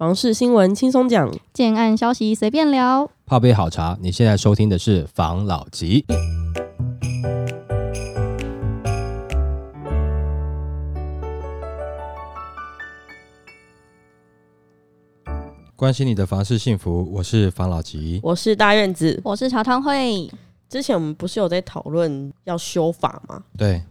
[0.00, 3.10] 房事新闻轻松讲，建案消息随便聊。
[3.26, 6.06] 泡杯好茶，你现在收听的是房老吉。
[15.76, 18.20] 关心你的房事幸福，我是房老吉。
[18.22, 19.20] 我是大院子。
[19.22, 20.30] 我是茶汤会，
[20.70, 23.44] 之前我们不是有在讨论要修法吗？
[23.54, 23.82] 对，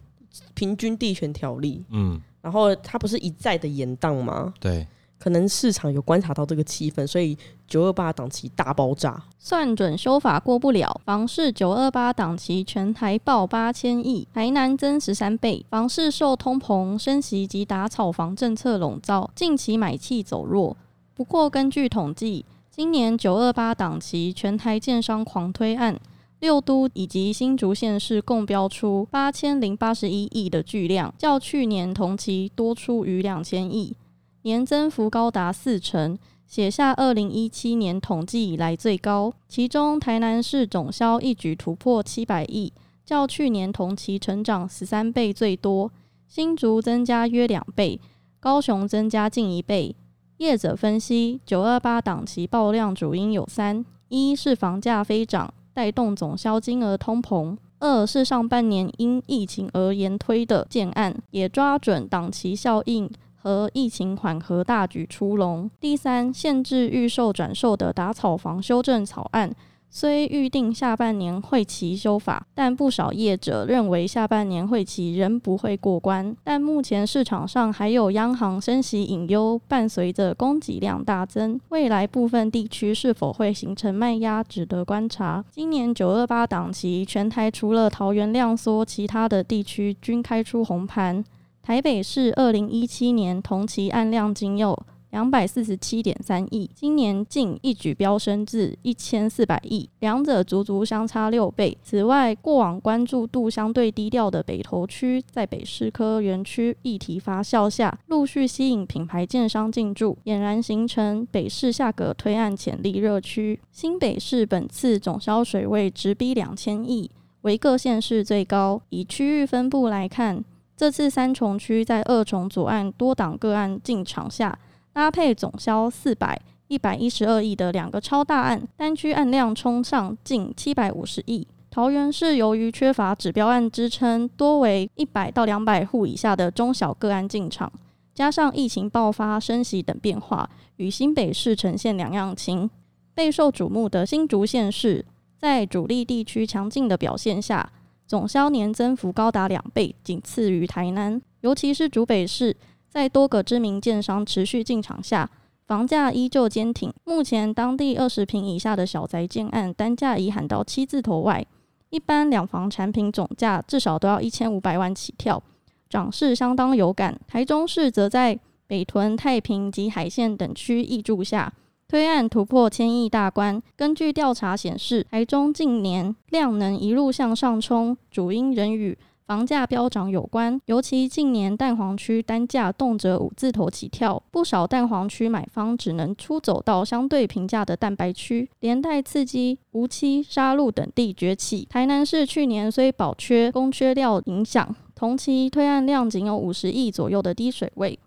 [0.54, 4.52] 平均地权条例，嗯，然后它不是一再的延宕吗？
[4.58, 4.84] 对，
[5.22, 7.36] 可能市场有观察到这个气氛，所以
[7.68, 9.22] 九二八档期大爆炸。
[9.38, 15.64] 算准修法过不了，房市九二八档期全台报八千亿，台南增十三倍。
[15.68, 20.74] 房市受通膨、升息及打炒房政策笼罩，近期买气走弱。
[21.14, 26.00] 不过根据统计，今年九二八档期全台建商狂推案，
[26.38, 33.94] 六都以及新竹县市共标出八千零八十一亿的巨量，较去年同期多出逾两千亿，
[34.42, 36.18] 年增幅高达四成。
[36.46, 42.72] 写下二零一七年统计以来最高，其中台南市总销一举突破七百亿，
[43.06, 45.92] 较去年同期成长十三倍最多。
[46.26, 48.00] 新竹增加约两倍，
[48.40, 49.94] 高雄增加近一倍。
[50.38, 63.08] 业者分析，九二八档期爆量主因有三：一是房价飞涨，带动总销金额通膨；二是上半年因疫情而延推的建案，也抓准档期效应。
[63.42, 65.70] 和疫情缓和大举出笼。
[65.80, 69.50] 第三，限制预售转售的打草房修正草案，
[69.88, 76.36] 虽预定下半年会期修法，但不少业者认为下半年会期仍不会过关。
[76.44, 85.44] 但目前市场上还有央行升息隐忧，伴随着供给量大增，未来部分地区是否会形成卖压，值得观察。
[85.50, 91.24] 今年九二八档期，全台除了桃园量缩，其他的地区均开出红盘。
[91.70, 94.76] 台北市二零一七年同期案量仅有
[95.10, 101.78] 两百四十七点三亿，今年竟一举飙升至一千四百亿，两者足足相差六倍。
[101.80, 113.60] 此外，过往关注度相对低调的北投区，在北市科园区议题发酵下，陆续吸引品牌建商进驻，俨然形成北市下个推案潜力热区。
[113.70, 117.08] 新北市本次总销水位直逼两千亿，
[117.42, 118.82] 为各县市最高。
[118.88, 120.44] 以区域分布来看。
[120.80, 124.58] 这次三重区在二重左岸多档个案进场下，
[124.94, 131.46] 搭配总销四百、一百一十二亿的两个超大案，单区案量冲上近七百五十亿。
[131.70, 137.70] 桃园市由于缺乏指标案支撑，多为一百到两百户以下的中小个案进场，
[138.14, 142.70] 加上疫情爆发、升息等变化，与新北市呈现两样情。
[143.12, 145.04] 备受瞩目的新竹县市，
[145.36, 147.70] 在主力地区强劲的表现下。
[148.10, 151.22] 总销年增幅高达两倍，仅次于台南。
[151.42, 152.56] 尤其是竹北市，
[152.88, 155.30] 在多个知名建商持续进场下，
[155.68, 156.92] 房价依旧坚挺。
[157.04, 161.46] 目前当地二十平以下的小宅建案单价已喊到七字头外，
[161.90, 165.40] 一般两房产品总价至少都要一千五百万起跳，
[165.88, 167.16] 涨势相当有感。
[167.28, 171.52] 台中市则在北屯、太平及海线等区挹注下。
[171.90, 173.60] 推案突破千亿大关。
[173.74, 178.96] 根据调查显示，台中近年量能一路向上冲，主因仍与
[179.26, 180.60] 房价飙涨有关。
[180.66, 191.66] 尤其近年蛋黄区单价动辄五字头起跳，不少蛋黄区买方只能出走到相对平价的蛋白区，连带刺激无期、沙鹿等地崛起。
[191.68, 197.98] 台南市去年虽保缺供缺料影响，同期推案量仅有五十亿左右的低水位。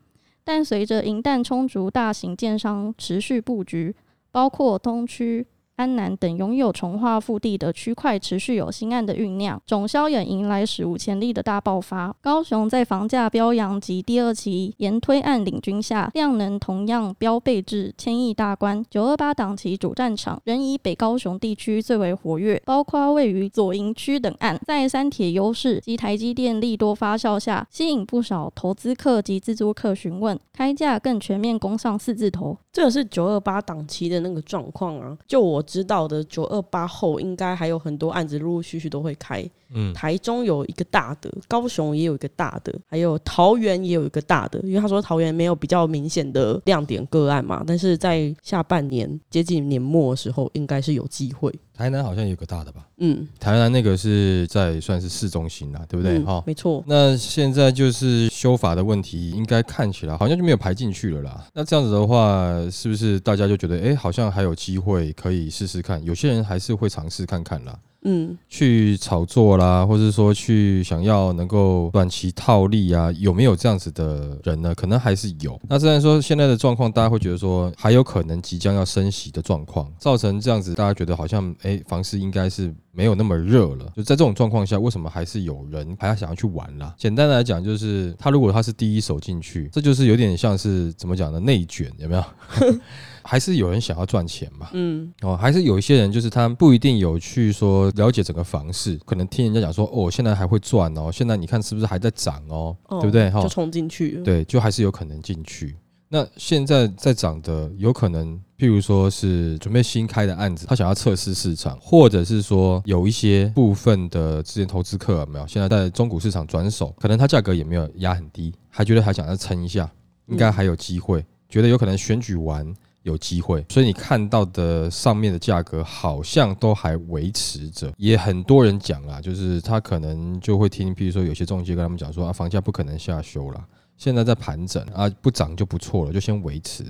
[0.43, 3.95] 但随着银弹充足，大型建商持续布局，
[4.31, 5.47] 包括东区。
[5.75, 12.15] 安南等拥有重化腹地的区块持续有新案的酝酿，总销也迎来史无前例的大爆发。
[12.21, 18.85] 高雄在房价飙扬及第二期延推案领军下，量能同样飙倍至千亿大关。
[18.87, 32.55] 九二八档期主战场仍以北高雄地区最为活跃，包括位于左营区等案，在三铁优势及台积电利多发酵下，吸引不少投资客及自租客询问，开价更全面攻上四字头。
[32.71, 35.62] 这是九二八档期的那个状况啊，就我。
[35.63, 39.43] 知道的九二八后应该还有很多案子陆陆续续都会开。
[39.75, 44.59] 嗯，台中有一个大的，高雄也有一个大的，还有桃园也有一个大的。
[44.61, 51.51] 因为他说桃园没有比较明显的亮点个案嘛，但是在下半年接近年末的时候，应该是有机会。
[51.75, 52.85] 台南好像有个大的吧？
[52.97, 56.19] 嗯，台南那个是在算是市中心啦，对不对？
[56.23, 56.83] 哈，没错。
[56.85, 61.43] 那现在就是修法的问题，应该看起来好像就没有排进去了啦。
[61.53, 66.03] 那这样子的话，是不是大家就觉得，哎，好像还有机会可以试试看？
[66.03, 67.77] 有些人还是会尝试看看啦。
[68.05, 74.75] 嗯，去炒作啦，或者说去想要能够短期套利啊，有没有这样子的人呢？
[74.75, 75.59] 可能还是有。
[75.69, 83.85] 那虽然说现在的状况，大家会觉得说还有可能即将要升息的状况，造成这样子，大家觉得好像哎，房市应该是没有那么热了。
[83.95, 86.93] 就在这种状况下，为什么还是有人还要想要去玩啦？
[86.97, 91.39] 简单来讲，就是他如果他是第一手进去，这就是有点像是怎么讲呢？
[91.39, 92.23] 内卷有没有？
[93.23, 94.69] 还是有人想要赚钱嘛？
[94.73, 103.29] 嗯，哦，还是有一些人，就是他不一定有去说了解整个房市，可能听人家讲说，哦，现在还会赚哦，现在你看是不是还在涨哦，对不对？
[103.29, 105.75] 哈，就冲进去，对，就还是有可能进去。
[106.09, 119.91] 那现在在涨的，有可能，譬如说是准备新开的案子，他想要测试市场，或者是说有一些部分的之前投资客没有，现在在中股市场转手，可能他价格也没有压很低，还觉得还想要撑一下，
[120.27, 122.71] 应该还有机会，觉得有可能选举完。
[123.03, 133.63] 有机会，所以你看到的上面的价格好像都还维持着，也很多人讲啊，就是他可能就会听，比如说有些中介跟他们讲说啊，房价不可能下修了，
[133.97, 136.83] 现在在盘整啊，不涨就不错了，就先维持，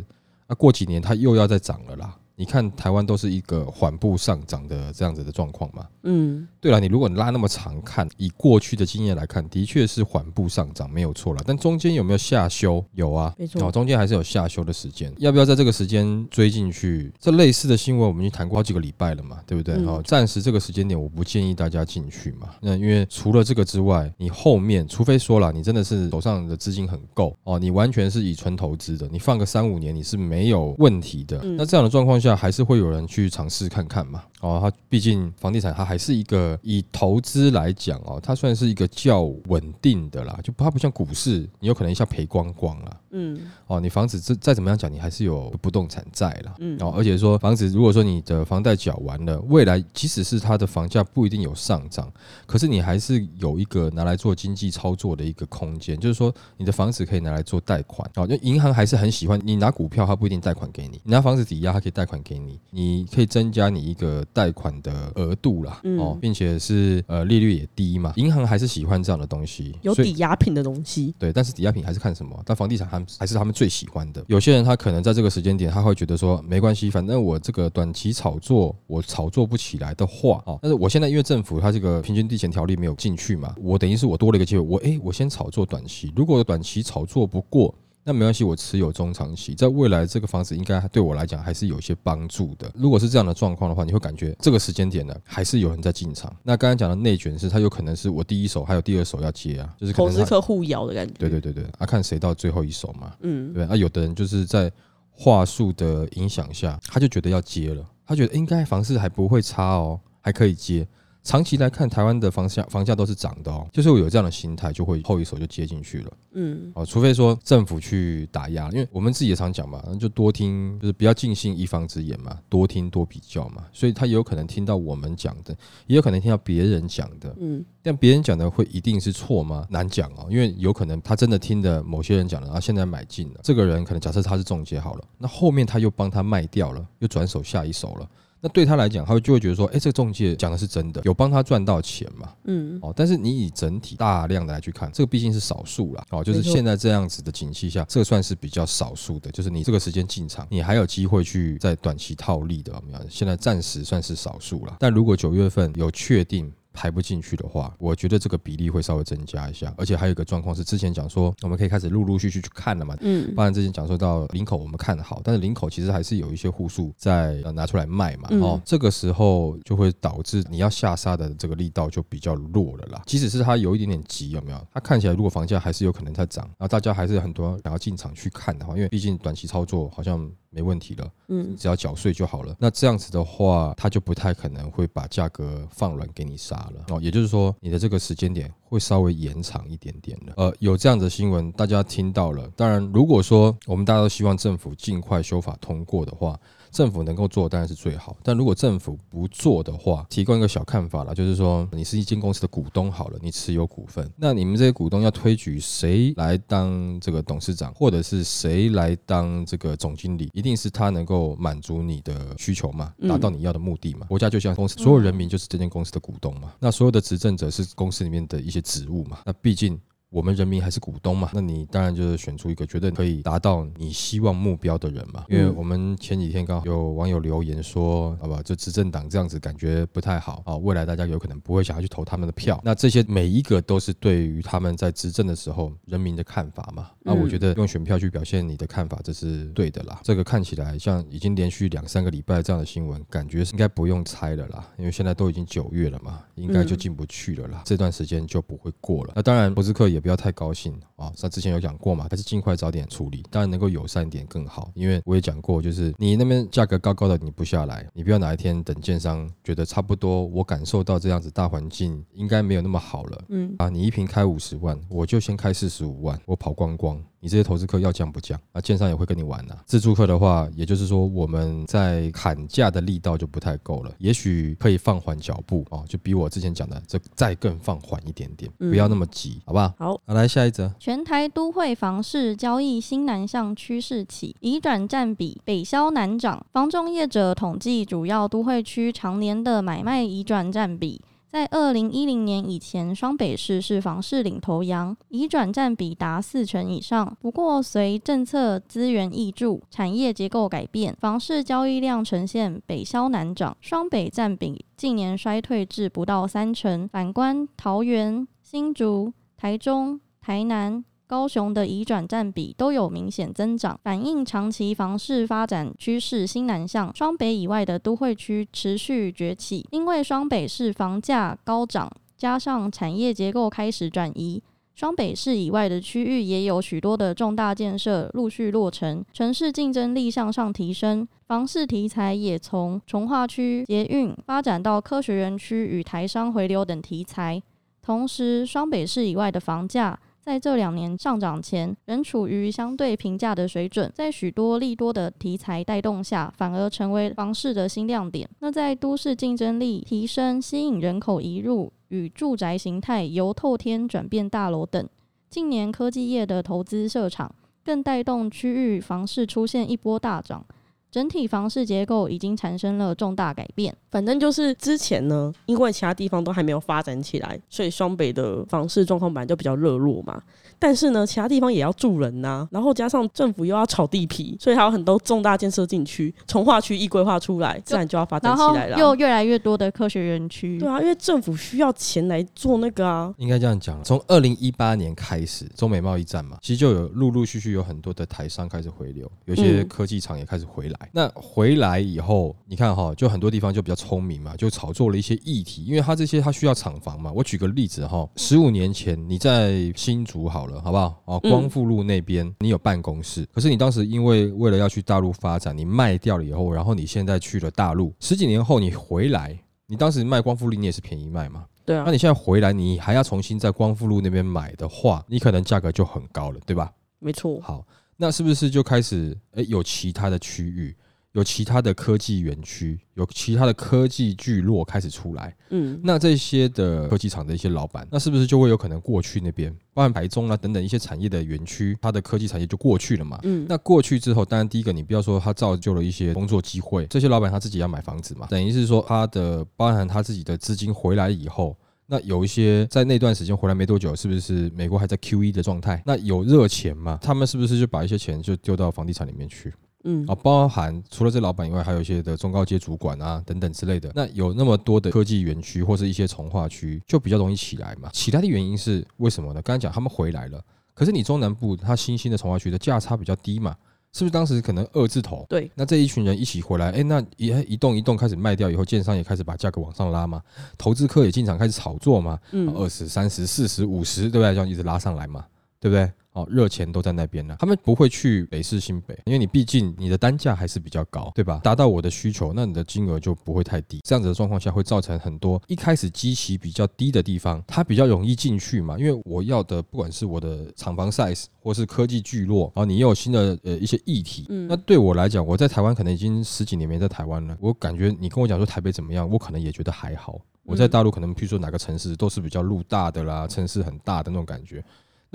[0.48, 2.16] 啊，过几年它又要再涨了啦。
[2.36, 5.86] 你看台湾都是一个缓步上涨的这样子的状况嘛？
[6.02, 11.42] 嗯，对了，你如果拉那么长看，以过去的经验来看，的确是缓步上涨，没有错了。
[11.46, 12.84] 但中间有没有下修？
[12.94, 15.14] 有啊，没错，中间还是有下修的时间。
[15.20, 17.14] 要不要在这个时间追进去？
[17.20, 19.76] 这类似的新闻我们已经谈过好几个礼拜了嘛，对不对？
[19.86, 22.50] 哦，暂时这个时间点我不建议大家进去嘛。
[22.60, 31.38] 那因为除了这个之外，你后面除非说了你真的是手上的资金很够哦，你完全是以纯投资的，你放个三五年你是没有问题的。
[31.44, 32.23] 那这样的状况。
[32.24, 34.24] 下还是会有人去尝试看看嘛？
[34.44, 42.98] 哦，它毕竟房地产它还是一个以投资来讲哦，它算是一个较稳定的啦，就它不像股市，你有可能一下赔光光了。
[43.16, 46.56] 嗯，哦，你房子再再怎么样讲，你还是有不动产债了。
[46.60, 52.12] 嗯，哦，而且说房子如果说你的房贷缴完了，未来即使是它的房价不一定有上涨，
[52.46, 58.10] 可是你还是有一个拿来做经济操作的一个空间，就是说你的房子可以拿来做贷款。
[58.16, 62.04] 哦，就银行还是很喜欢你拿股票，它不一定贷款给你；你拿房子抵押，它可以贷。
[62.04, 74.24] 款给你，你可以增加你一个贷款的额度啦，哦，并且是呃利率也低嘛，银行还是喜欢这样的东西，有抵押品的东西，对，但是抵押品还是看什么，但房地产还还是他们最喜欢的。
[74.28, 87.74] 有些人他可能在这个时间点，他会觉得说没关系，反正我这个短期炒作我炒作不起来的话，哦，但是我现在因为政府它这个平均地权条例没有进去嘛，我等于是我多了一个机会，我哎，我先炒作短期，如果短期炒作不过。
[88.06, 92.70] 那没关系，我持有中长期，在未来这个房子应该对我来讲还是有一些帮助的。
[92.76, 96.36] 如果是这样的状况的话，你会感觉这个时间点呢，还是有人在进场。
[96.44, 101.14] 那刚才讲的内卷是，它有可能是我第一手还有第二手要接啊，就是投资客互咬的感觉。
[101.18, 103.16] 对对对对，啊，看谁到最后一手嘛。
[103.22, 104.70] 嗯，对啊，有的人就是在
[105.10, 110.86] 话术的影响下，他就觉得要接了，他觉得应该房市还不会差哦，还可以接。
[111.24, 116.12] 长期来看，台湾的房价房价都是涨的哦，就是我有这样的心态，就会后一手就接进去了。
[116.34, 123.64] 嗯，哦，除非说政府去打压，因为我们自己也常讲嘛，就多听，就是不要尽信一方之言嘛，多听多比较嘛。
[123.72, 125.56] 所以他也有可能听到我们讲的，
[125.88, 127.34] 也有可能听到别人讲的。
[127.40, 129.66] 嗯，但别人讲的会一定是错吗？
[129.70, 138.10] 难讲哦，因为有可能他真的听的某些人讲的，然后现在买进了，这个人可能假设他是中介好了，那后面他又帮他卖掉了，又转手下一手了。
[138.44, 142.30] 那对他来讲，他就会觉得说，哎，这个中介讲的是真的，有帮他赚到钱嘛？
[142.44, 153.08] 嗯，哦，但是你以整体大量的来去看，这个毕竟是少数啦，哦，就是现在这样子的景气下，这算是比较少数的，就是你这个时间进场，你还有机会去在短期套利的，我们？
[153.10, 156.52] 现在暂时算是少数了，但如果九月份有确定。
[156.74, 173.02] 排不进去的话，我觉得这个比例会稍微增加一下，而且还有一个状况是，之前讲说我们可以开始陆陆续续去看了嘛，嗯，不然之前讲说到领口我们看好，但是领口其实还是有一些户数在拿出来卖嘛，哦，这个时候就会导致你要下杀的这个力道就比较弱了啦。
[173.06, 174.68] 即使是它有一点点急，有没有？
[174.74, 180.30] 它看起来如果房价还是有可能在涨，然后大家还是很多想要进场去看的话，因为毕竟短期操作好像。
[180.54, 182.56] 没问题了，嗯，只要缴税就好了。
[182.60, 187.00] 那这样子的话，他就不太可能会把价格放软给你杀了哦。
[187.02, 190.34] 也就是说，你的这个时间点会稍微延长一点点的。
[190.38, 192.48] 呃，有这样的新闻，大家听到了。
[192.56, 196.40] 当然，如果说我们大家都希望政府尽快修法通过的话。
[196.74, 214.06] 政府能够做当然是最好，但如果政府不做的话，提供一个小看法了，就是说你是一间公司的股东好了，你持有股份，那你们这些股东要推举谁来当这个董事长，或者是谁来当这个总经理，一定是他能够满足你的需求嘛，达到你要的目的嘛。
[214.08, 219.80] 国家就像公司，所有人民就是这间公司的股东嘛，那所有的执政者是公司里面的一些职务嘛，那毕竟。
[220.14, 225.26] 我们人民还是股东嘛，那你当然就是选出一个觉得可以达到你希望目标的人嘛。
[225.28, 232.62] 因为我们前几天刚好有网友留言说，好吧，这执政党这样子感觉不太好啊，未来大家有可能不会想要去投他们的票。
[232.64, 236.92] 那这些每一个都是对于他们在执政的时候人民的看法嘛。
[237.00, 240.00] 那我觉得用选票去表现你的看法，这是对的啦。
[240.04, 247.64] 这个看起来像已经连续两三个礼拜这样的新闻，感觉是应该不用猜了啦，因为现在都已经九月了嘛，应该就进不去了啦。
[247.66, 249.14] 这段时间就不会过了。
[249.16, 250.03] 那当然，博斯克也。
[250.04, 251.10] 不要太高兴啊！
[251.16, 254.70] 像之前有讲过嘛，还是尽快早点处理，当然能够友善点更好。
[254.76, 267.02] 因为我也讲过，就是你那边价格高高的，你不下来，你不要哪一天等建商觉得差不多，我感受到这样子大环境应该没有那么好了，嗯啊，你一瓶开五十万，我就先开四十五万，我跑光光。
[267.24, 268.38] 你这些投资客要降不降？
[268.52, 269.56] 啊，建商也会跟你玩呐。
[269.66, 279.74] 自助客的话，也就是说我们在砍价的力道就不太够了，也许可以放缓脚步哦，就比我之前讲的这再更放缓一点点，不要那么急，好不好？
[279.78, 280.70] 好，好来下一则。
[280.78, 286.46] 全台都会房市交易新南向趋势起，移转占比北销南涨。
[286.52, 291.02] 房仲业者统计，主要都会区常年的买卖移转占比。
[291.34, 297.18] 在二零一零年以前，双北市是房市领头羊，移转占比达四成以上。
[297.20, 306.88] 不过，随政策资源挹注、产业结构改变，房市交易量呈现北消南涨，双北占比近年衰退至不到三成。
[306.88, 310.86] 反观桃园、新竹、台中、台南。
[311.06, 316.92] 高雄的移转占比都有明显增长，反映长期房市发展趋势新南向。
[316.96, 324.42] 双北以外的都会区持续崛起，因为双北市房价高涨，加上产业结构开始转移，
[324.74, 337.40] 双北市以外的区域也有许多的重大建设陆续落成，城市竞争力向上提升，房市题材也从从化区捷运发展到科学园区与台商回流等题材。
[337.84, 340.00] 同时，双北市以外的房价。
[340.24, 348.28] 在这两年上涨前，仍处于相对平价的水准，在许多利多的题材带动下，反而成为房市的新亮点。
[348.40, 354.88] 那在都市竞争力提升、吸引人口移入与住宅形态由透天转变大楼等，
[355.30, 360.46] 近年科技业的投资设厂，更带动区域房市出现一波大涨。
[360.94, 363.76] 整体房市结构已经产生了重大改变。
[363.90, 370.22] 反正就是之前呢，因为其他地方都还没有发展起来，所以双北的房市状况本来就比较热络嘛。
[370.64, 378.78] 但是呢，其他地方也要住人呐，然后加上政府又要炒地皮，所以还有很多重大建设进去，从化区一规划出来，自然就要发展起来了。
[378.80, 380.58] 又越来越多的科学园区。
[380.58, 383.14] 对啊，因为政府需要钱来做那个啊。
[383.18, 390.90] 应该这样讲，从二零一八年开始，中美贸易战嘛，其实就有陆陆续续有很多的台商开始回流，有些科技厂也开始回来。
[390.94, 397.12] 那回来以后，你看哈，就很多地方就比较聪明嘛，就炒作了一些议题，因为它这些它需要厂房嘛。
[397.14, 400.53] 我举个例子哈，十五年前你在新竹好了。
[400.62, 401.02] 好不好？
[401.06, 411.46] 哦，光复路那边你有办公室，可是你当时因为为了要去大陆发展，你卖掉了以后，然后你现在去了大陆，十几年后你回来，你当时卖光复路你也是便宜卖嘛？
[411.66, 411.84] 对啊。
[411.86, 416.72] 那你现在回来，你还要重新在光复路那边买的话，你可能价格就很高了，对吧？
[417.00, 417.40] 没错。
[417.42, 417.66] 好，
[417.98, 420.76] 那是不是就开始诶有其他的区域？
[421.14, 433.20] 有其他的科技园区，有其他的科技聚落开始出来，嗯，那这些的科技厂的一些老板，那是不是就会有可能过去那边，包含台中啊等等一些产业的园区，它的科技产业就过去了嘛？
[433.24, 441.56] 嗯，那过去之后，当然第一个你不要说它造就了一些工作机会，这些老板他自己要买房子嘛，等于是说他的包含他自己的资金回来以后，
[441.86, 445.84] 那有一些在那段时间回来没多久，是不是美国还在 Q E 的状态？
[445.86, 446.98] 那有热钱嘛？
[447.04, 449.54] 他们是不是就把一些钱就丢到房地产里面去？
[449.84, 453.92] 嗯啊，包含除了这老板以外，还有一些的中高阶主管啊等等之类的。
[453.94, 457.90] 那有那么多的科技园区或是一些从化区，就比较容易起来嘛。
[457.92, 459.42] 起来的原因是为什么呢？
[459.42, 460.42] 刚才讲他们回来了，
[460.74, 463.56] 可是你中南部它新兴的从化区的价差比较低嘛，
[463.92, 465.26] 是不是当时可能二字头？
[465.28, 470.22] 对，那这一群人一起回来，哎，那一一栋一栋开始卖掉以后，建商也开始把价格往上拉嘛，
[470.58, 474.34] 投资客也进场开始炒作嘛，嗯，二十、三十、四十、五十，对不对？
[474.34, 475.26] 这样一直拉上来嘛，
[475.60, 475.92] 对不对？
[476.14, 481.40] 哦，热钱都在那边呢，他们不会去北市新北，因为你毕竟你的单价还是比较高，对吧？
[481.44, 483.80] 达到我的需求，那你的金额就不会太低。
[483.84, 488.78] 这样子的状况下，会造成很多一开始基期比较低的地方，它比较容易进去嘛。
[488.78, 500.20] 因为我要的不管是我的厂房 size 或是科技聚落，然后你又有新的呃一些议题，那对我来讲，我在台湾可能已经十几年没在台湾了，我感觉你跟我讲说台北怎么样，我可能也觉得还好。
[500.46, 504.62] 我在大陆可能譬如说哪个城市都是比较路大的啦，城市很大的那种感觉。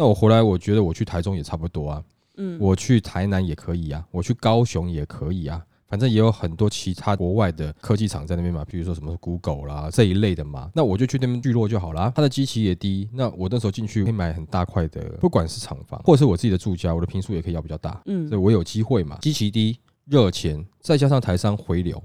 [0.01, 2.05] 那我回来，我觉得我去台中也差不多啊，
[2.37, 12.13] 嗯，我去台南也可以啊，我去高雄也可以啊，反正也有很多其他国外的科技厂在那边嘛，比如说什么 Google 啦这一类的嘛，那我就去那边聚落就好啦。
[12.15, 22.01] 它的机器也低，那我那时候进去可以买很大块的，不管是厂房或者是我自己的住家，我的平数也可以要比较大，嗯，所以我有机会嘛，机器低，热钱，再加上台商回流。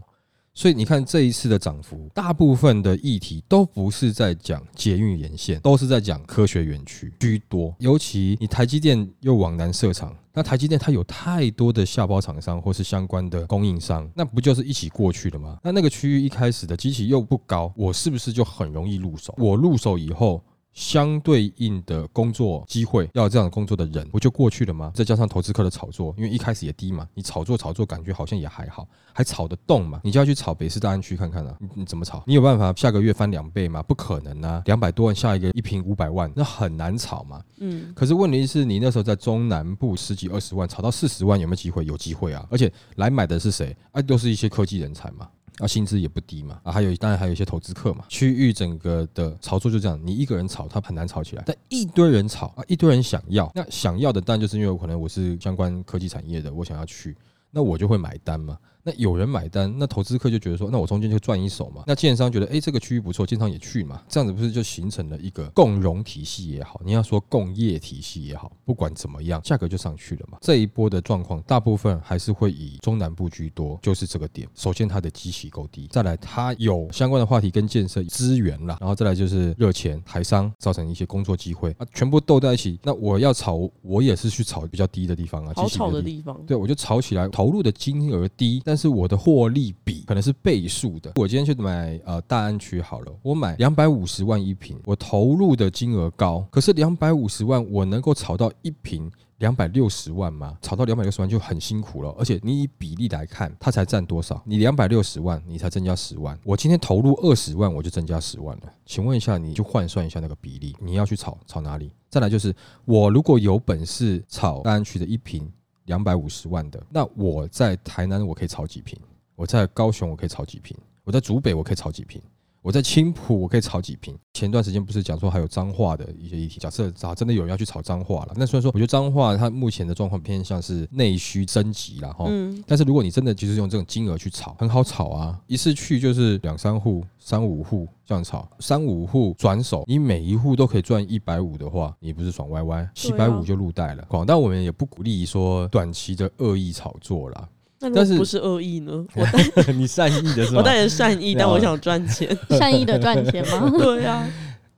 [0.55, 7.73] 所以你看这一次的涨幅，大部分的议题都不是在讲捷运沿线，都是在讲科学园区居多。
[7.79, 15.57] 尤其你台积电又往南设厂，那台积电它有太多的下包厂商或是相关的供应商，那不就是一起过去的吗？
[15.63, 19.33] 那那个区域一开始的机器又不高，我是不是就很容易入手？
[19.39, 20.43] 我入手以后。
[20.73, 24.91] 相对应的工作机会，要这样工作的人，不就过去了吗？
[24.95, 32.23] 再加上投资客的炒作，因为一开始也低嘛，你炒作炒作，感觉好像也还好，还炒得动嘛，你就要去炒北市大安区看看啊，你你怎么炒？
[32.25, 33.83] 你有办法下个月翻两倍吗？
[33.83, 37.41] 不可能啊，两百多万下一个一平五百万，那很难炒嘛。
[37.59, 37.93] 嗯。
[37.95, 41.85] 可是问题是你那时候在中南部十几二十万炒到四十万，有没有机会？
[41.85, 42.47] 有机会啊！
[42.49, 43.75] 而且来买的是谁？
[43.91, 45.27] 啊，都是一些科技人才嘛。
[45.59, 48.05] 啊，薪资也不低嘛，啊，还有当然还有一些投资客嘛。
[48.09, 51.43] 区域整个的炒作就这样，你一个人炒，它很难炒起来。
[51.45, 57.15] 但一堆人炒啊，一堆人想要，那想要的当然就是因为我可能我是相关科技产业的，我想要去，
[57.51, 58.57] 那我就会买单嘛。
[58.83, 61.83] 那有人买单，那投资客就觉得说，那我中间就赚一手嘛。
[61.87, 70.37] 那建商觉得，哎，这个区域不错，建商也去嘛，这样子不是就形成了一个共融体系也好，你要说共业体系也好，不管怎么样，价格就上去了嘛。
[70.41, 74.47] 这一波的状况，大部分还是会以中南部居多，就是这个点。
[74.53, 82.77] 首先它的基期够低，再来它有相关的话题跟建设资源啦，然后再来就是热钱台商造成一些工作机会啊，全部斗在一起。
[82.83, 86.37] 那我要炒，我也是去炒比较低的地方啊，好炒的地方。
[86.45, 88.61] 对，我就炒起来，投入的金额低。
[88.65, 91.11] 但但是我的获利比可能是倍数的。
[91.17, 100.57] 我今天去买呃大安区好了，我买两百五十万一平，我投入的金额高，可是两百五十万我能够炒到一平两百六十万吗？
[100.59, 102.09] 炒到两百六十万就很辛苦了。
[102.17, 104.41] 而且你以比例来看，它才占多少？
[104.43, 106.35] 你两百六十万，你才增加十万。
[106.43, 108.73] 我今天投入二十万，我就增加十万了。
[108.87, 111.91] 请问一下，你就换算一下那个比例，你要去炒炒哪里？
[112.09, 112.51] 再来就是，
[112.85, 115.47] 我如果有本事炒大安区的一平。
[115.85, 118.97] 两百五十万的，那我在台南我可以炒几瓶？
[119.35, 120.77] 我在高雄我可以炒几瓶？
[121.03, 122.21] 我在竹北我可以炒几瓶？
[122.63, 124.17] 我在青浦我可以炒几瓶？
[124.33, 132.25] 前段时间不是讲说还有脏话的一些议题，假设啊真的有人要去炒脏话了，那虽然说我觉得脏话它目前的状况偏向是内需升级了哈，
[132.65, 142.89] 但是如果你真的就是用这种金额去炒，很好炒啊，一次去就是两三户、三五户这样炒，三五户转手，你每一户都可以赚一百五的话，你不是爽歪歪？
[142.95, 144.05] 七百五就入袋了。
[144.07, 147.49] 广但我们也不鼓励说短期的恶意炒作啦。
[147.93, 149.05] 但是不是恶意呢？
[149.15, 149.25] 我
[149.73, 150.57] 你善意的是吗？
[150.59, 152.37] 我当然善意，但我想赚钱。
[152.57, 153.69] 善意的赚钱吗？
[153.77, 154.27] 对呀，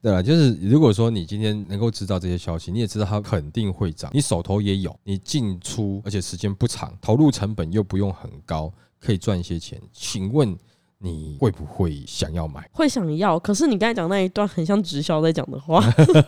[0.02, 9.80] 对啊，就是如果说你今天能够知道这些消息，你也知道它肯定会涨，你手头也有，你进出而且时间不长，投入成本又不用很高，可以赚一些钱。
[9.92, 10.56] 请问？
[10.98, 12.68] 你会不会想要买？
[12.72, 15.82] 会想要，可是你刚才讲那一段很像直销在讲的话。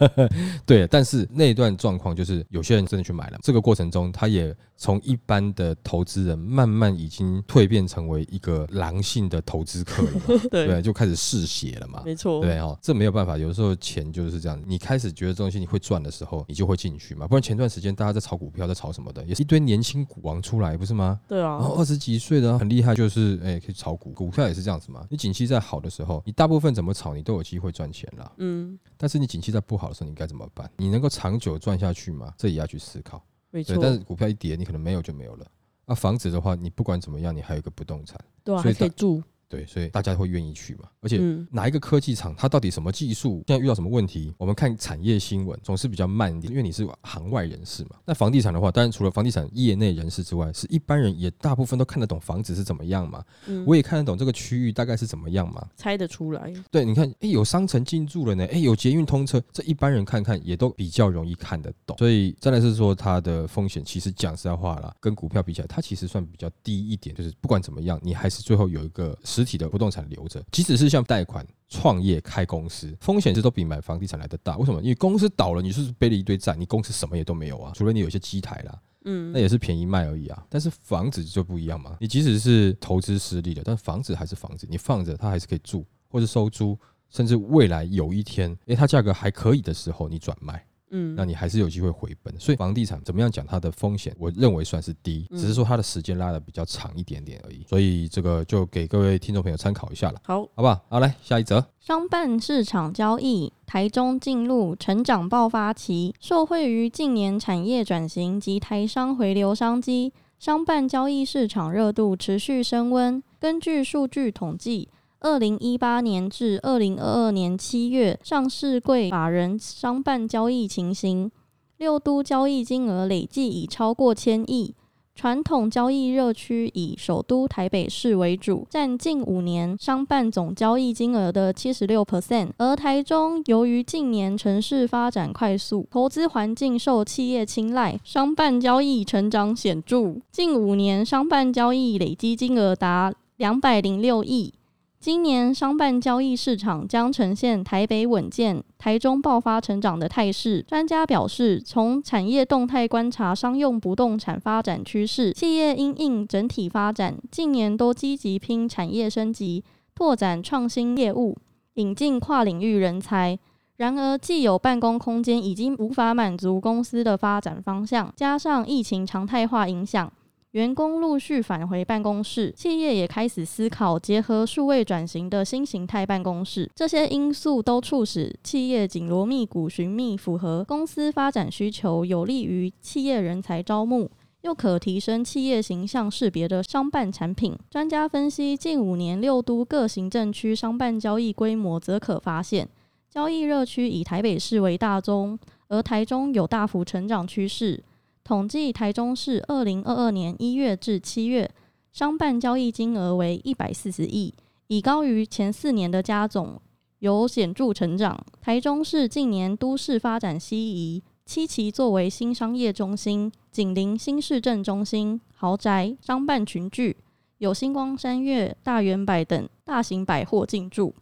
[0.67, 12.03] 对，但是那一段状况就是有些人真的去买了，这个过程中他也从一般的投资人慢慢已经蜕变成为一个狼性的投资客了， 对，就开始嗜血了嘛。
[12.05, 17.27] 没错，对哦，这没有办法，有时候钱就是这样，你开始觉得这东西你会赚的时候，你就会进去嘛。
[17.27, 21.19] 不然前段时间大家在炒股票，在炒什么的，也是一堆年轻股王出来，不是吗？
[21.27, 24.58] 对啊，然后二十几岁的很厉害，就是哎可以炒股，股票也是。
[24.59, 25.07] 是这样子嘛？
[25.09, 28.33] 你景气在好的时候，你大部分怎么炒，你都有机会赚钱了。
[28.39, 30.71] 嗯，但是你景气在不好的时候，你该怎么办？
[30.77, 32.35] 你能够长久赚下去吗？
[32.37, 33.25] 这也要去思考。
[33.51, 35.47] 没错，但是股票一跌，你可能没有就没有了。
[35.87, 39.23] 那房子的话，你不管怎么样，你还有一个不动产，对，还可以住。
[39.49, 40.89] 对，所以大家会愿意去嘛？
[41.01, 41.19] 而且
[41.51, 44.33] 哪一个科技厂，它到底什么技术，现在遇到什么问题？
[44.37, 47.93] 我们看产业新闻总是比较慢一点，因为你是行外人士嘛。
[48.05, 53.25] 那房地产的话，当然除了房地产业内人士之外，是一般人也大部分都看得懂房子是怎么样嘛。
[53.47, 56.53] 嗯，我也看得懂这个区域大概是怎么样嘛，猜得出来。
[56.71, 61.97] 对，你看，哎，有商城进驻了呢，哎，有捷运通车，这一般人看看也都比较容易看得懂。
[61.97, 67.17] 所以再来是说，它的风险其实讲实在话了，跟股票比起来，它其实算比较低一点。
[67.17, 70.09] 就是不管怎么样，你还是最后有一个实体的不动产。
[70.09, 74.57] 留着，即使是像贷款、创业、开公司，风险是都比买房地产来的大。
[74.57, 74.81] 为什么？
[74.81, 80.43] 因为公司倒了，你是背了一堆债，你公司什么也都没有啊，除了你有些机台啦，嗯，那也是便宜卖而已啊。
[80.49, 86.79] 但是房子就不一样嘛，你即使是投资失利的，但房子还是房子，你放着它还是可以住，或者收租，
[87.11, 90.65] 甚至未来有一天，诶，它价格还可以的时候，你转卖。
[90.91, 97.65] 嗯，那你还是有机会回本，所以房地产怎么样讲它的风险，我认为算是低，只是说它的时间拉的比较长一点点而已。
[97.69, 100.21] 所以这个就给各位听众朋友参考一下了。
[100.25, 100.81] 好，好不好？
[100.89, 101.65] 好，来下一则。
[101.81, 110.13] 商办市场交易，台中进入成长爆发期，受惠于近年产业转型及台商回流商机。
[110.39, 113.21] 商办交易市场热度持续升温。
[113.41, 114.89] 根据数据统计，
[115.21, 121.29] 二零一八年至二零二二年七月，上市柜法人商办交易情形，
[121.77, 124.75] 六都交易金额累计已超过千亿。
[125.17, 132.51] 传统交易热区以首都台北市为主，占近五年商办总交易金额的七十六 percent。
[132.57, 140.15] 而台中由于近年城市发展快速，投资环境受企业青睐，商办交易成长显著。
[140.31, 144.55] 近五年商办交易累积金额达两百零六亿。
[145.01, 150.61] 今年商办交易市场将呈现台北稳健、台中爆发成长的态势。
[150.67, 159.63] 专家表示，从产业动态观察商用不动产发展趋势，企业因应整体发展，近年都积极拼产业升级、
[159.95, 161.37] 拓展创新业务、
[161.75, 163.39] 引进跨领域人才。
[163.77, 170.13] 然而，既有办公空间已经无法满足公司的发展方向，加上疫情常态化影响。
[170.53, 176.71] 员工陆续返回办公室，企业也开始思考结合数位转型的新形态办公室。
[176.75, 187.55] 这些因素都促使企业紧锣密鼓寻觅符合公司发展需求、有利于企业人才招募又可提升企业形象识别的商办产品。
[187.69, 192.67] 专家分析，近五年六都各行政区商办交易规模，则可发现
[193.11, 197.85] 交易热区以台北市为大宗，而台中有大幅成长趋势。
[198.29, 201.51] 统计台中市二零二二年一月至七月
[201.93, 204.35] 商办交易金额为一百四十亿，
[204.67, 206.61] 已高于前四年的加总，
[206.99, 208.23] 有显著成长。
[208.39, 216.99] 台中市近年都市发展西移，七期作为新商业中心，紧邻新市镇中心，豪宅商办群聚，
[217.39, 220.95] 有星光三月、大圆百等大型百货进驻，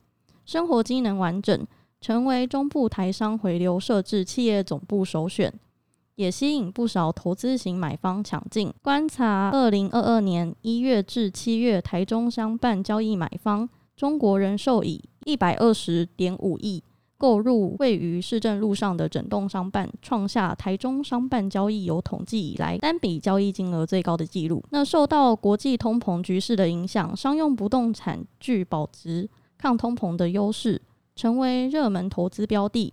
[0.45, 1.67] 生活机能完整，
[2.01, 5.53] 成为中部台商回流设置企业总部首选。
[6.17, 8.73] 也吸引不少投资型买方抢进。
[8.83, 16.83] 观察二零二二年一月至七月台中商办交易买方，中国人寿以一百二十点五亿
[17.19, 24.63] 购入位于市政路上的整栋商办，创下台中商办交易有统计以来单笔交易金额最高的纪录。
[24.71, 30.81] 那受到国际通膨局势的影响，商用不动产具保值、抗通膨的优势，
[31.15, 32.93] 成为热门投资标的。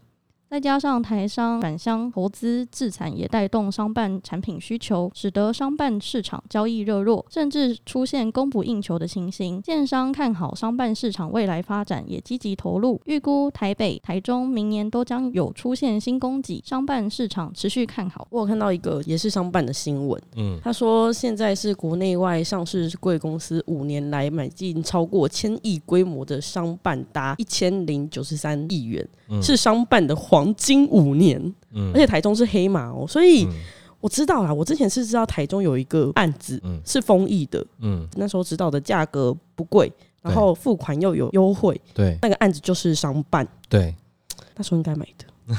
[0.54, 9.60] 再加上台商返乡投资自产，也带动商办产品需求，使得商办市场交易热络，甚至出现供不应求的情形。
[9.63, 18.28] 建商看好商办市场未来发展，也积极投入，预估台北、台中明年都将有出现新供给，商办市场持续看好。
[18.30, 29.04] 我有看到一个也是商办的新闻，嗯，他说现在是国内外上市贵公司五年来买进超过千亿规模的商办达一千零九十三亿元，
[29.42, 30.42] 是商办的黄。
[30.43, 31.39] 黄金五年，
[31.73, 33.47] 嗯，而且台中是黑马哦，所以
[34.01, 34.53] 我知道啦。
[34.53, 43.95] 我之前是知道台中有一个案子，嗯，是丰益的，嗯，那时候知道的价格不贵，然后付款又有优惠，对，那个案子就是商办，对，
[44.56, 45.25] 那时候应该买的。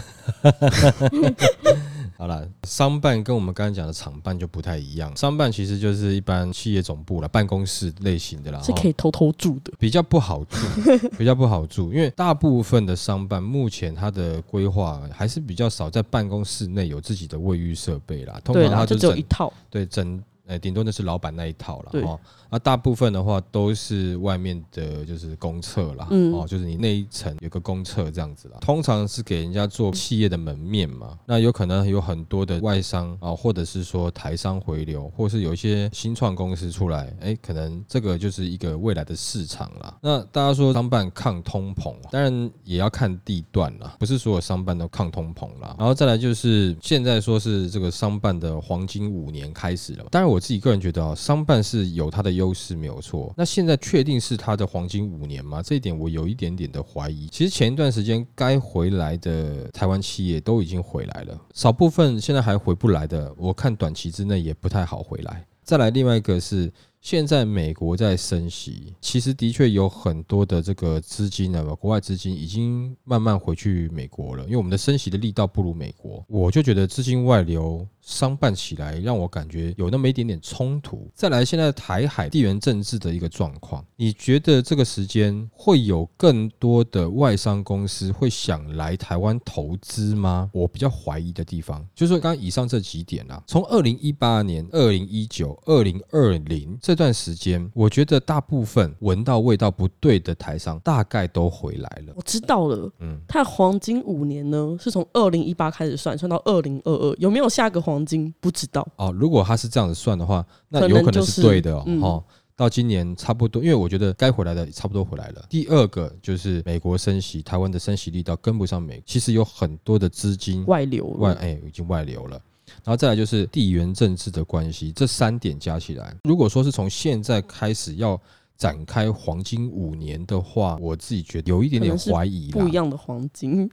[2.16, 5.14] 好了，商办跟我们刚才讲的厂办就不太一样。
[5.16, 10.57] 商办其实就是一般企业总部了，办公室类型的啦，是可以偷偷住的，比较不好住，
[11.18, 20.22] 比较不好住，因为大部分的商办目前它的规划还是比较少，在办公室内有自己的卫浴设备啦，通常它就只有一套，对整。
[20.46, 22.20] 呃，顶多那是老板那一套了哦。
[22.54, 28.58] 那大部分的话都是外面的，就是公厕啦，哦，就是你那一层有个公厕这样子啦。
[28.60, 31.18] 通常是给人家做企业的门面嘛。
[31.26, 39.98] 那有可能有很多的外商啊，或者是说台商回流，或是有一些新创公司出来，哎，可能这个就是一个未来的市场啦。
[40.00, 45.74] 那大家说商办抗通膨，当然也要看地段啦，不是所有商办都抗通膨啦。
[45.76, 50.34] 然后再来就是现在说是这个商办的黄金五年开始了，当然我。
[50.34, 53.33] 我自己个人觉得啊，商办是有它的优势，没有错。
[53.37, 55.62] 那现在确定是它的黄金五年吗？
[55.62, 57.28] 这一点我有一点点的怀疑。
[57.28, 65.46] 其实前一段时间该回来的台湾企业都已经回来了，少部分现在还回不来的，我看短期之内也不太好回来。
[65.62, 66.72] 再来另外一个是。
[67.00, 74.42] 现在美国在升息，其实的确有很多的这个资金呢，国外资金已经慢慢回去美国了。
[74.44, 81.10] 因为我们的升息的力道不如美国，我就觉得资金外流商办起来，让我感觉有那么一点点冲突。
[81.14, 90.48] 再来，现在台海地缘政治的一个状况，你觉得这个时间会有更多的外商公司会想来台湾投资吗？
[90.54, 96.94] 我比较怀疑的地方，就是说刚刚以上这几点啊，从二零一八年、二零一九、二零二零这。
[96.94, 102.12] 这段时间，我觉得大部分闻到味道不对的台商大概都回来了。
[102.14, 109.12] 我知道了，嗯，它黄金五年呢是从二零一八开始算，算到二零二二，有没有下个黄金不知道哦。
[109.12, 112.24] 如果他是这样子算的话，那有可能是对的哦。
[112.57, 115.44] 到今年差不多，因为我觉得该回来的差不多回来了。
[115.50, 122.40] 第二个就是美国升息，台湾的升息力道跟不上美，其实有很多的资金外流，外哎已经外流了。
[122.83, 128.18] 然后再来就是地缘政治的关系，这三点加起来，如果说是从现在开始要。
[128.56, 133.68] 展开黄金五年的话，我自己觉得有一点点怀疑不一样的黄金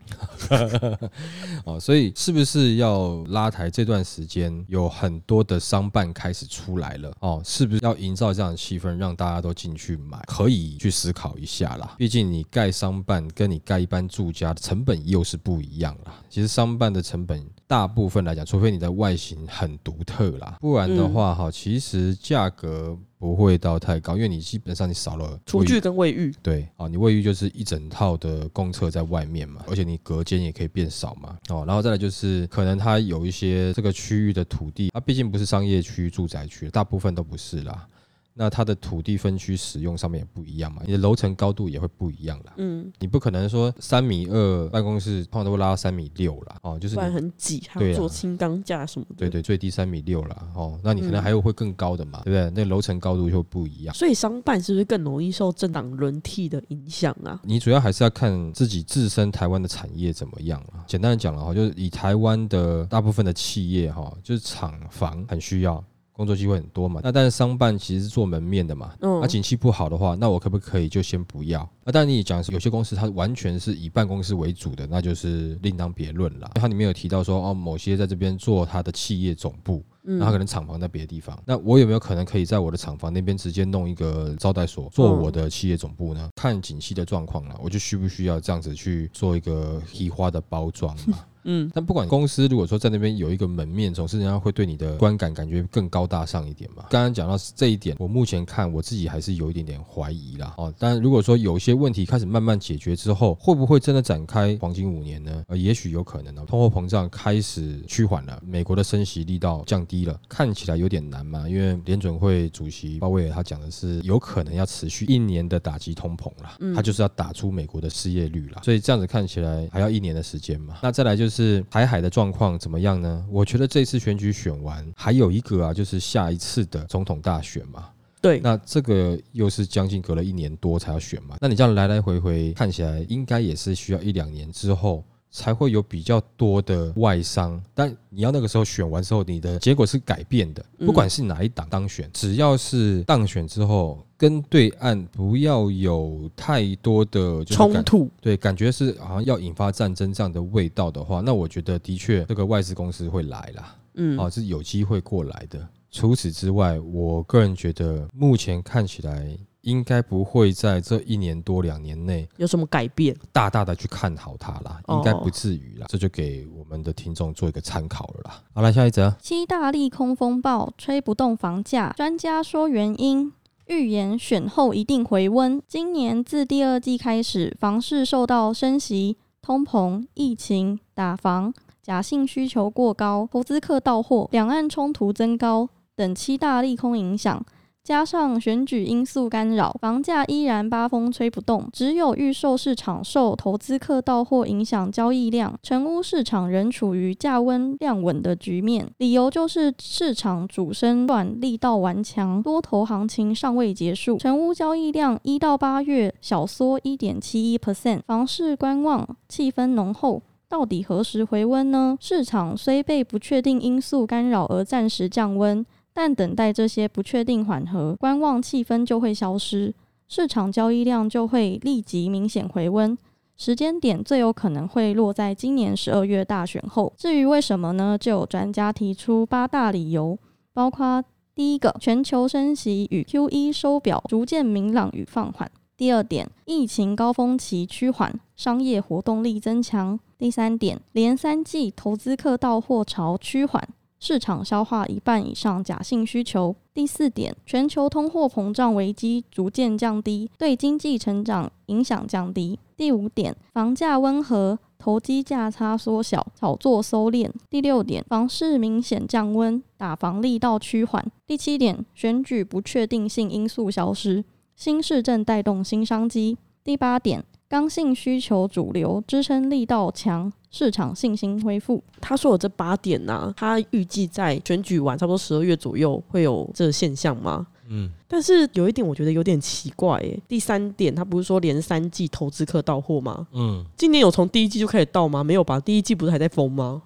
[1.65, 7.41] 哦，所以是不是要拉抬这段时间有很多的商办开始出来了哦？
[7.46, 10.20] 是不是要营造这样的气氛，让大家都进去买？
[10.26, 11.96] 可以去思考一下啦。
[11.98, 16.15] 毕竟你盖商办跟你盖一般住家的成本又是不一样啦。
[16.28, 22.98] 其实商办的成本大部分来讲，除非你的外形很独特啦，不然的话哈，其实价格。
[23.22, 37.88] 不会到太高，因为你基本上你少了厨具跟卫浴，对，啊，你卫浴就是一整套的公厕在外面嘛，而且你隔间也可以变少嘛，哦，然后再来就是可能它有一些这个区域的土地，它毕竟不是商业区、住宅区，大部分都不是啦。
[38.34, 42.54] 那它的土地分区使用上面也不一样嘛，你的楼层高度也会不一样啦。
[42.58, 46.56] 嗯，你不可能说三米二办公室通常都会拉到三米六啦。
[46.62, 49.15] 哦，就是不然很挤，还要做轻钢架什么的。
[49.17, 50.48] 对对，最低三米六啦。
[50.56, 52.63] 哦，那你可能还有会更高的嘛，对不对？
[52.63, 53.94] 那楼层高度就不一样。
[53.94, 57.39] 所以商办是不是更容易受政党轮替的影响啊？
[57.44, 60.84] 你主要还是要看自己自身台湾的产业怎么样啊。
[60.88, 65.84] 简单的讲了哈，就是以台湾的大部分的企业哈，就是厂房很需要。
[66.13, 71.67] 工作机会很多嘛，那但是商办其实是做门面的嘛，那景气不好的话，那我可不可以就先不要？
[71.84, 76.52] 那但你讲有些公司它完全是以办公室为主的，那就是另当别论了。
[76.56, 86.30] 它里面有提到说哦，某些在这边做它的企业总部，那他可能厂房在别的地方，那我有没有可能可以在我的厂房那边直接弄一个招待所做我的企业总部呢？
[86.36, 91.19] 看景气的状况了，我就需不需要这样子去做一个提花的包装嘛？
[91.44, 96.86] 嗯，但不管公司如果说在那边有一个门面，总是人家会对你的观感感觉更高大上一点嘛。
[96.90, 100.54] 刚刚讲到这一点，我目前看我自己还是有一点点怀疑啦。
[100.58, 105.44] 哦，但如果说有一些问题开始慢慢解决之后，会不会真的展开黄金五年呢？
[105.48, 106.46] 呃，也许有可能呢。
[106.48, 111.50] 通货膨胀开始趋缓了，美国的升息力道降低了，看起来有点难嘛。
[111.50, 118.62] 因为联准会主席鲍威尔他讲的是有可能要持续一年的打击通膨了，他就是要打出美国的失业率了。
[118.64, 120.78] 所以这样子看起来还要一年的时间嘛。
[120.84, 121.31] 那再来就是。
[121.32, 123.26] 是台海的状况怎么样呢？
[123.30, 127.89] 我觉得这次选举选完，还有一个啊，就是下一次的总统大选嘛。
[128.22, 131.38] 对，那这个又是将近隔了一年多才要选嘛。
[131.39, 137.60] 那你这样来来回回看起来，应该也是需要一两年之后才会有比较多的外商。
[137.74, 144.06] 但你要那个时候选完之后，你的结果是改变的，不管是哪一党当选，只要是当选之后。
[144.22, 155.68] 跟对岸不要有太多的冲突，对，感觉是好像要引发战争这样的味道的话，那我觉得的确这个外资公司会来啦，嗯，哦，是有机会过来的。
[155.90, 165.88] 除此之外，我个人觉得目前看起来应该不会在这一年多两年内有什么改变，大大的去看好它啦，应该不至于啦。
[165.90, 168.44] 这就给我们的听众做一个参考了啦。
[168.54, 173.34] 好了，下一则，七大利空风暴吹不动房价，专家说原因。
[173.72, 175.62] 预言选后一定回温。
[175.66, 187.42] 今年自第二季开始，房市受到升息、通膨、疫情、打房、假性需求过高、投资客到货、两岸冲突增高等七大利空影响。
[187.84, 191.67] 加上选举因素干扰，房价依然八风吹不动。
[191.74, 198.88] 只有预售市场受投资客到货影响，交易量，成屋市场仍处于价温量稳的局面。
[199.00, 204.17] 理由就是市场主升段力道顽强，多头行情尚未结束。
[204.17, 210.22] 成屋交易量一到八月小缩一点七一 percent，房市观望气氛浓厚。
[210.48, 211.98] 到底何时回温呢？
[212.02, 215.65] 市场虽被不确定因素干扰而暂时降温。
[215.94, 219.74] 但等待这些不确定缓和，观望气氛就会消失，
[220.08, 222.98] 市场交易量就会立即明显回温。
[223.38, 226.94] 时间点最有可能会落在今年十二月大选后。
[226.96, 227.98] 至于为什么呢？
[228.00, 230.18] 就有专家提出八大理由，
[230.54, 243.68] 包括第一个，全球升息与 Q E 收表逐渐明朗与放缓；第二点，疫情高峰期趋缓，商业活动力增强；第三点，连三季投资客到货潮趋缓。
[244.02, 246.56] 市场消化一半以上假性需求。
[246.74, 252.58] 第四点，全球通货膨胀危机逐渐降低，对经济成长影响降低。
[252.76, 257.30] 第五点，房价温和，投机价差缩小，炒作收敛。
[257.48, 261.06] 第六点，房市明显降温，打房力道趋缓。
[261.28, 266.40] 第七点，选举不确定性因素消失，新市政带动新商机。
[266.64, 270.32] 第八点，刚性需求主流支撑力道强。
[270.54, 271.82] 市场信心恢复。
[272.02, 277.48] 他说有这八点呢，他预计在选举完差不多十二月左右会有这个现象吗？
[277.70, 280.22] 嗯，但是有一点我觉得有点奇怪诶。
[280.28, 283.26] 第三点，他不是说连三季投资客到货吗？
[283.32, 285.24] 嗯，今年有从第一季就开始到吗？
[285.24, 285.58] 没有吧？
[285.58, 286.82] 第一季不是还在封吗？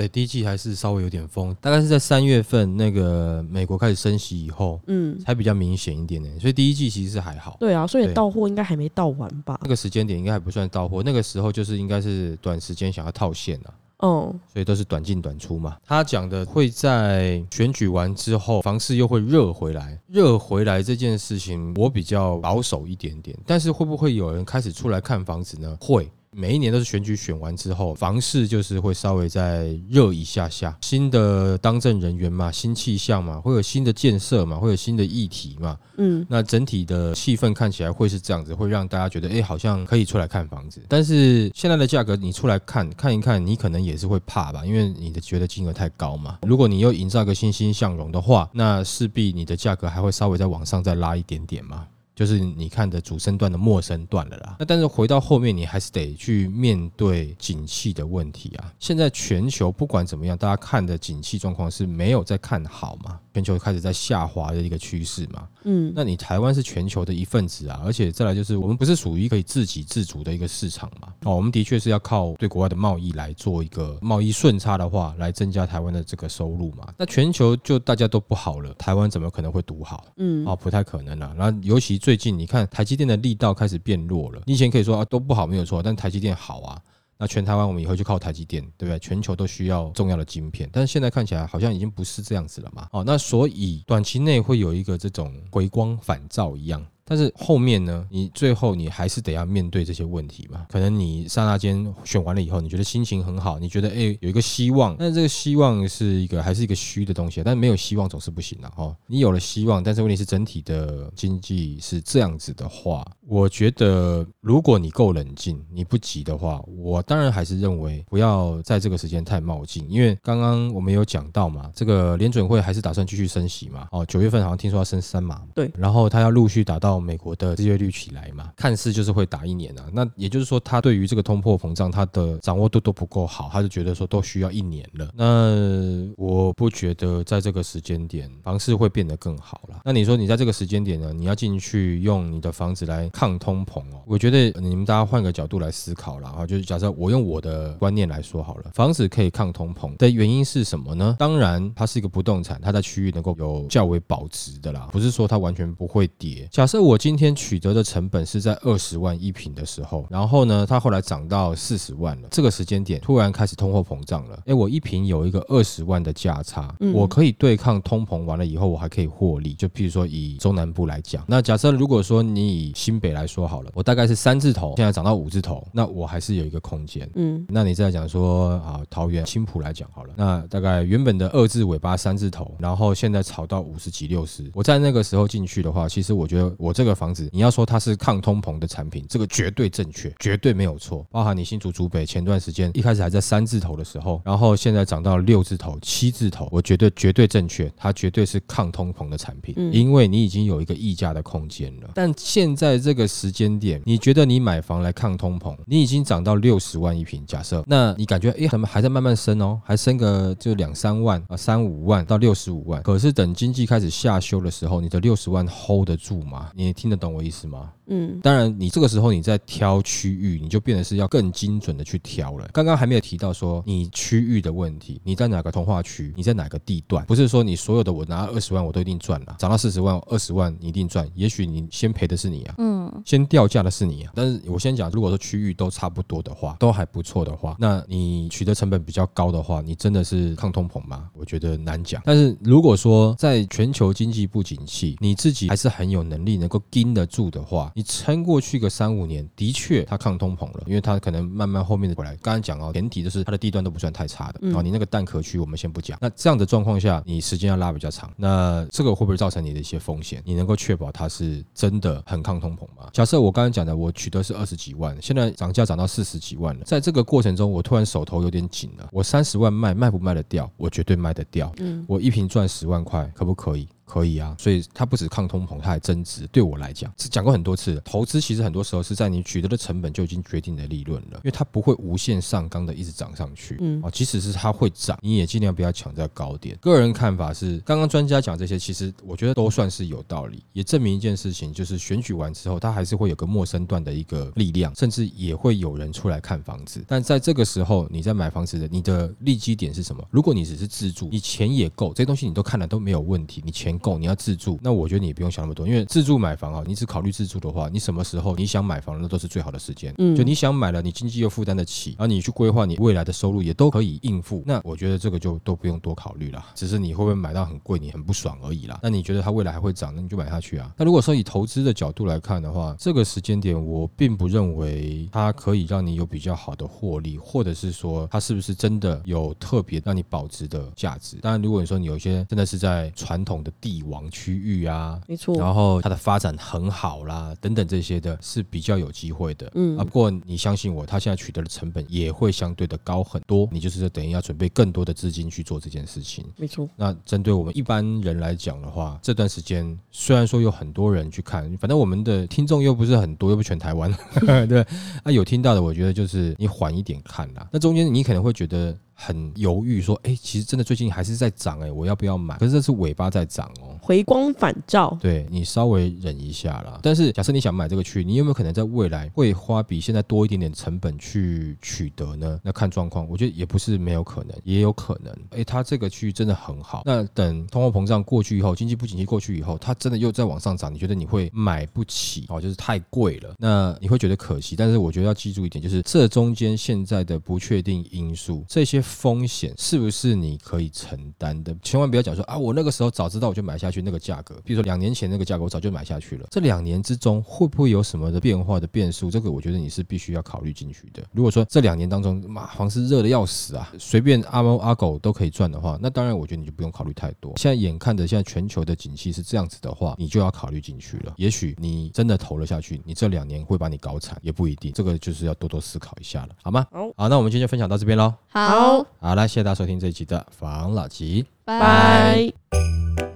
[0.00, 6.30] 对，第一季还是稍微有点疯，大概是在三月份那个美国开始升息以后，嗯，才比较明显一点呢。
[6.40, 7.58] 所以第一季其实是还好。
[7.60, 9.58] 对啊，所以到货应该还没到完吧？
[9.62, 13.74] 那个时间点应该还不算到货，那个时候就是应该是短时间想要套现啊。
[13.98, 15.76] 哦，所以都是短进短出嘛。
[15.86, 20.00] 他讲的会在选举完之后，房市又会热回来。
[20.06, 23.36] 热回来这件事情，我比较保守一点点。
[23.44, 25.76] 但是会不会有人开始出来看房子呢？
[25.78, 26.10] 会。
[26.36, 40.80] 每一年都是选举选完之后，房市就是会稍微再热一下下，新的当政人员嘛，新气象嘛，会有新的建设嘛，会有新的议题嘛，嗯，那整体的气氛看起来会是这样子，会让大家觉得，哎，好像可以出来看房子。
[40.88, 46.38] 但是现在的价格，你出来看看一看，你可能也是会怕吧，因为你的觉得金额太高嘛。
[46.46, 51.88] 如果你又营造个欣欣向荣的话，那势必你的价格还会稍微再往上再拉一点点嘛。
[52.20, 54.56] 就是你看的主升段的末升段了啦。
[54.58, 58.70] 那但是回到后面，你还是得去面对景气的问题啊。
[58.78, 63.18] 现在全球不管怎么样，大家看的景气状况是没有在看好嘛？
[63.32, 65.48] 全球开始在下滑的一个趋势嘛。
[65.64, 71.08] 嗯，那你台湾是全球的一份子啊，而且再来就是我们不是属于可以自给自足的一个市场嘛。
[71.22, 76.92] 哦，我们的确是要靠对国外的贸易来做一个贸易顺差的话，来增加台湾的这个收入嘛。
[76.98, 80.04] 那全球就大家都不好了，台湾怎么可能会独好？
[80.18, 81.34] 嗯，哦，不太可能了。
[81.38, 84.42] 然后尤其最最近你看台积电的力道开始变弱了。
[84.44, 86.82] 你以前可以说啊都不好没有错，但台积电好啊。
[87.16, 88.98] 那全台湾我们以后就靠台积电，对不对？
[88.98, 92.88] 全球都需要重要的晶片，但是现在看起来好像已经不是这样子了嘛。
[92.90, 96.84] 哦，那所以短期内会有一个这种回光返照一样。
[97.10, 98.06] 但是后面呢？
[98.08, 100.64] 你最后你还是得要面对这些问题嘛？
[100.70, 108.94] 可能你刹那间选完了以后，你觉得心情很好，你觉得哎有一个希望，但是这个希望是一个还是一个虚的东西，但是没有希望总是不行的哦。
[109.08, 123.88] 你有了希望，但是问题是整体的经济是这样子的话，我觉得如果你够冷静，你不急的话，我当然还是认为不要在这个时间太冒进，因为刚刚我们有讲到嘛，这个联准会还是打算继续升息嘛。
[123.90, 126.99] 哦，九月份好像听说要升三码，对，然后他要陆续达到。
[127.00, 129.84] 美国的失业率起来嘛，看似就是会打一年啊。
[129.92, 135.10] 那也就是说，他对于这个通货膨胀，他的掌握度都不够好，他就觉得说都需要一年了。
[135.16, 139.80] 那我不觉得在这个时间点房市会变得更好了。
[139.84, 144.02] 那你说你在这个时间点呢，你要进去用你的房子来抗通膨哦？
[144.06, 151.16] 我觉得你们大家换个角度来思考了哈，就是假设我用我的观念来说好了，房子可以抗通膨的原因是什么呢？
[151.18, 156.48] 当然，它是一个不动产，它在区域能够有较为保值的啦，不是说它完全不会跌。
[156.52, 156.89] 假设我。
[156.90, 162.26] 我今天取得的成本是在二十万一平的时候，然后呢，它后来涨到四十万了。
[162.32, 169.54] 这个时间点突然开始通货膨胀了，哎，我一平有一个二十万的价差，我可以对抗通膨，完了以后我还可以获利。
[169.54, 177.08] 就譬如说以中南部来讲，那假设如果说你以新北来说好了，我大概是三字头，现在涨到五字头，那我还是有一个空间。
[177.14, 186.74] 嗯，那你再讲说啊，桃园青浦来讲好了，那大概原本的二字尾巴三字头，然后现在炒到五十几六十，我在那个时候进去的话，其实我觉得我。
[186.80, 191.06] 这个房子，你要说它是抗通膨的产品，这个绝对正确，绝对没有错。
[191.10, 201.90] 包含你新竹竹北前段时间一开始还在三字头的时候，然后现在涨到六字头、七字头，我觉得绝对正确，它绝对是抗通膨的产品，因为你已经有一个溢价的空间了。
[201.94, 212.82] 但现在这个时间点，你觉得你买房来抗通膨，你已经涨到六十万一平，假设，那你感觉哎，怎么还在慢慢升哦，还升个就两三万啊，三五万到六十五万。
[212.82, 216.50] 可是等经济开始下修的时候，你的六十万 hold 得住吗？
[216.60, 216.70] 你？
[216.80, 217.72] 听得懂我意思吗？
[217.88, 222.48] 嗯，当然，你这个时候你在挑区域，你就变得是要更精准的去挑了。
[222.52, 234.12] 刚刚还没有提到说你区域的问题，你在哪个通化区，你在哪个地段，不是说你所有的我拿二十万我都一定赚了，涨到四十万、二十万你一定赚，也许你先赔的是你啊，嗯，先掉价的是你啊。
[234.14, 241.10] 但是我先讲，如果说区域都差不多的话，都还不错的话，那你取得成本比较高的话，你真的是抗通膨吗？
[241.14, 242.00] 我觉得难讲。
[242.04, 246.60] 但是如果说在全球经济不景气，你自己还是很有能力能够。
[246.70, 252.14] 盯得住的话，你撑过去个三五年，的确它抗通膨了，因为它可能慢慢后面的回来。
[252.16, 254.62] 刚刚讲哦，前提就是它的地段都不算太差的啊。
[254.62, 255.98] 你那个蛋壳区我们先不讲。
[256.00, 260.22] 那这样的状况下，你时间要拉比较长，那这个会不会造成你的一些风险？
[260.24, 262.88] 你能够确保它是真的很抗通膨吗。
[262.92, 270.48] 假设我刚刚讲的，我取得是二十几万，现在涨价涨到四十几万了，在这个过程中，我突然手头有点紧了，我三十万卖卖不卖得掉？
[270.56, 271.52] 我绝对卖得掉。
[271.58, 273.66] 嗯，我一瓶赚十万块，可不可以？
[273.90, 276.24] 可以啊，所以它不止抗通膨，它还增值。
[276.30, 283.56] 对我来讲，是讲过很多次，投资其实很多时候是在你取得的成本就已经决定你的利润了，因为它不会无限上纲的一直涨上去。
[283.60, 286.56] 嗯，啊，即使是它会涨，你也尽量不要抢在高点。
[286.60, 296.84] 个人看法是，刚刚专家讲这些，其实我觉得都算是有道理，也证明一件事情，就是选举完之后，它还是会有个陌生段的一个力量，甚至也会有人出来看房子。
[296.86, 300.06] 但在这个时候，你在买房子的，你的利基点是什么？
[300.12, 304.56] 如果你只是自住，你钱也够，这些东西你都看了都没有问题，你钱够，你要自住。
[304.62, 309.92] 那我觉得你不用想那么多，因为自住买房啊，你只考虑自住的话，你什么时候你想买房，那都是最好的时间。
[309.98, 314.44] 嗯，就你想买了，你经济又负担得起，然后你去规划你未来的收入也都可以应付。
[314.46, 318.78] 那我觉得这个就都不用多考虑了，只是你会不会买到很贵，你很不爽而已啦。
[318.82, 320.72] 那你觉得它未来还会涨，那你就买下去啊。
[320.76, 331.16] 那如果说以投资的角度来看的话，这个时间点我并不认为它可以让你有比较好的获利，或者是说它是不是真的有特别让你保值的价值。
[331.22, 339.48] 当然，如果你说你有一些真的是在传统的帝王区域啊，没错，然后它的发展很好啦，等等这些的是比较有机会的。
[339.54, 343.48] 嗯啊，不过你相信我，它现在取得的成本也会相对的高很多。
[343.52, 346.24] 你就是等于要准备更多的资金去做这件事情。
[346.36, 346.68] 没错。
[346.74, 353.94] 那针对我们一般人来讲的话，这段时间虽然说有很多人去看，反正我们的听众又不是很多，又不全台湾，
[354.48, 354.66] 对。
[355.04, 357.48] 啊，有听到的，我觉得就是你缓一点看啦。
[357.52, 358.76] 那中间你可能会觉得。
[359.02, 362.36] 很犹豫，说：“哎，其实真的最近还是在涨，哎，我要不要买？
[362.36, 364.96] 可是这是尾巴在涨哦，回光返照。
[365.00, 366.78] 对你稍微忍一下啦。
[366.82, 372.38] 但是假设你想买这个区，你有没有可能在未来会花比现在多一点点成本去取得呢？
[372.44, 375.16] 那看状况，我觉得也不是没有可能，也有可能。
[375.30, 376.82] 哎，它这个区域真的很好。
[376.84, 382.38] 那等通货膨胀过去以后，经济不景气过去以后，它真的又在往上涨，你觉得你会买不起哦？
[382.38, 384.54] 就是太贵了，那你会觉得可惜。
[384.56, 388.84] 但是我觉得要记住一点，就是这中间现在的不确定因素，这些。
[388.90, 391.56] 风险是不是你可以承担的？
[391.62, 396.26] 千万不要讲说啊，我那个时候早知道我就买下去那个价格，比如说两年前那个价格我早就买下去了。
[396.30, 399.10] 这两年之中会不会有什么的变化的变数？
[399.10, 401.02] 这个我觉得你是必须要考虑进去的。
[401.12, 407.32] 如果说这两年当中，妈房是热的要死啊，随便阿猫阿狗都可以赚的话，那当然我觉得你就不用考虑太多。
[407.36, 411.14] 现在眼看着现在全球的景气是这样子的话，你就要考虑进去了。
[411.16, 414.72] 也许你真的投了下去，你这两年会把你搞惨，也不一定。
[414.72, 416.66] 这个就是要多多思考一下了，好吗？
[416.70, 418.12] 好，好，那我们今天就分享到这边喽。
[418.28, 418.79] 好。
[419.00, 423.09] 好，了，谢谢大家收听这一集的防老吉，拜。